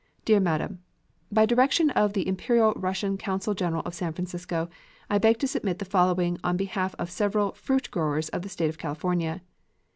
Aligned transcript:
DEAR 0.25 0.39
MADAM: 0.39 0.79
By 1.31 1.45
direction 1.45 1.91
of 1.91 2.13
the 2.13 2.27
Imperial 2.27 2.73
Russian 2.75 3.19
Consul 3.19 3.53
General 3.53 3.83
of 3.85 3.93
San 3.93 4.13
Francisco, 4.13 4.67
I 5.11 5.19
beg 5.19 5.37
to 5.37 5.47
submit 5.47 5.77
the 5.77 5.85
following 5.85 6.39
on 6.43 6.57
behalf 6.57 6.95
of 6.97 7.11
several 7.11 7.51
fruit 7.51 7.91
growers 7.91 8.27
of 8.29 8.41
the 8.41 8.49
State 8.49 8.69
of 8.71 8.79
California. 8.79 9.41